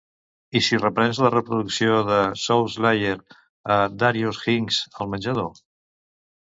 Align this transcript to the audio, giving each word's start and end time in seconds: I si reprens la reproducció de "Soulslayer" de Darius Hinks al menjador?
I 0.59 0.61
si 0.67 0.79
reprens 0.79 1.19
la 1.25 1.31
reproducció 1.35 1.99
de 2.09 2.17
"Soulslayer" 2.45 3.15
de 3.35 3.79
Darius 4.05 4.45
Hinks 4.55 4.85
al 4.99 5.15
menjador? 5.15 5.55